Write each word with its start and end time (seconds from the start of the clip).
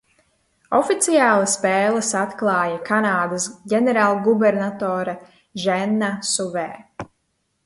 Oficiāli 0.77 1.49
spēles 1.51 2.09
atklāja 2.21 2.79
Kanādas 2.87 3.45
ģenerālgubernatore 3.75 5.15
Ženna 5.67 6.11
Suvē. 6.33 6.69